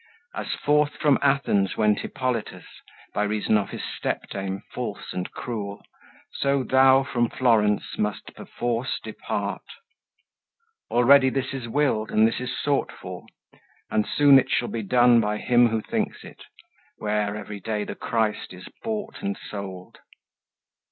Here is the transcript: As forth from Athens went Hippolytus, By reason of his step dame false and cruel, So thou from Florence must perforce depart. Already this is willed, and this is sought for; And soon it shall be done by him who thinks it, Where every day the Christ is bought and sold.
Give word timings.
As 0.33 0.53
forth 0.55 0.93
from 0.95 1.19
Athens 1.21 1.77
went 1.77 1.99
Hippolytus, 1.99 2.65
By 3.13 3.21
reason 3.21 3.55
of 3.55 3.69
his 3.69 3.83
step 3.83 4.27
dame 4.31 4.63
false 4.73 5.13
and 5.13 5.29
cruel, 5.31 5.85
So 6.39 6.63
thou 6.63 7.03
from 7.03 7.29
Florence 7.29 7.99
must 7.99 8.33
perforce 8.35 8.99
depart. 9.03 9.61
Already 10.89 11.29
this 11.29 11.53
is 11.53 11.67
willed, 11.67 12.09
and 12.09 12.27
this 12.27 12.39
is 12.39 12.59
sought 12.59 12.91
for; 12.91 13.27
And 13.91 14.07
soon 14.07 14.39
it 14.39 14.49
shall 14.49 14.69
be 14.69 14.81
done 14.81 15.19
by 15.21 15.37
him 15.37 15.67
who 15.67 15.83
thinks 15.83 16.23
it, 16.23 16.41
Where 16.97 17.35
every 17.35 17.59
day 17.59 17.83
the 17.83 17.93
Christ 17.93 18.53
is 18.55 18.67
bought 18.83 19.21
and 19.21 19.37
sold. 19.37 19.99